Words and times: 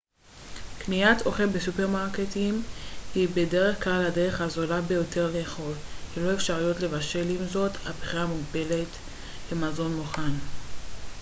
קניית 0.79 1.25
אוכל 1.25 1.45
בסופרמרקטים 1.45 2.63
היא 3.15 3.27
בדרך 3.35 3.83
כלל 3.83 4.05
הדרך 4.05 4.41
הזולה 4.41 4.81
ביותר 4.81 5.31
לאכול 5.35 5.73
ללא 6.17 6.33
אפשרויות 6.33 6.79
לבשל 6.79 7.27
עם 7.29 7.45
זאת 7.51 7.71
הבחירה 7.85 8.25
מוגבלת 8.25 8.87
למזון 9.51 9.93
מוכן 9.95 10.31